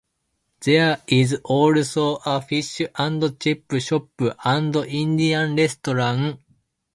[0.61, 4.07] There is also a Fish and Chip shop
[4.43, 6.39] and Indian Restaurant.